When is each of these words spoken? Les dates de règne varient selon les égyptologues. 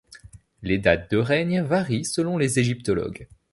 Les 0.63 0.79
dates 0.79 1.11
de 1.11 1.17
règne 1.17 1.61
varient 1.61 2.05
selon 2.05 2.39
les 2.39 2.57
égyptologues. 2.57 3.27